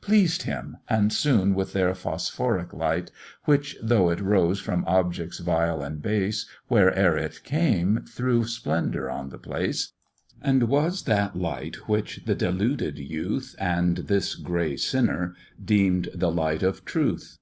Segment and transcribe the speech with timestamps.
[0.00, 3.12] Pleased him, and shone with their phosphoric light;
[3.44, 9.28] Which, though it rose from objects vile and base, Where'er it came threw splendour on
[9.28, 9.92] the place,
[10.42, 16.64] And was that light which the deluded youth, And this gray sinner, deem'd the light
[16.64, 17.38] of truth.